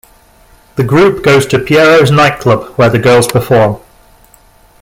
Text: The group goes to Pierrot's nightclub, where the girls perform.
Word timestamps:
The 0.77 0.83
group 0.83 1.23
goes 1.23 1.45
to 1.45 1.59
Pierrot's 1.59 2.09
nightclub, 2.09 2.69
where 2.71 2.89
the 2.89 2.97
girls 2.97 3.27
perform. 3.27 3.79